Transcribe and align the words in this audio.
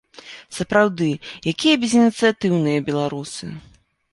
Сапраўды, 0.57 1.09
якія 1.51 1.75
безыніцыятыўныя 1.83 2.79
беларусы! 2.89 3.45